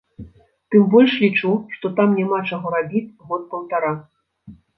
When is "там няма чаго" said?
1.99-2.73